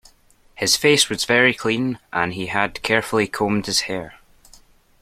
[0.55, 4.17] His face was very clean, and he had carefully combed his hair